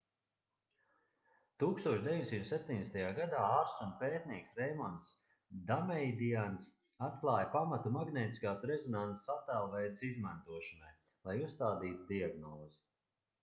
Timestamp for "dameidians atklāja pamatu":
5.67-7.93